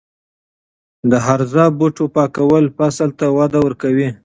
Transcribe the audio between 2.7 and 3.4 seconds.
فصل ته